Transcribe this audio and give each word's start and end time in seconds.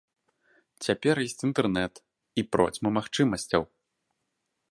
Цяпер 0.87 1.15
ёсць 1.25 1.45
інтэрнэт 1.49 1.93
і 2.43 2.47
процьма 2.57 2.89
магчымасцяў. 2.97 3.63